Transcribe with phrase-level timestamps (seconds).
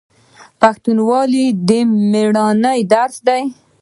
[0.61, 1.69] پښتونولي د
[2.11, 3.43] میړانې درس دی.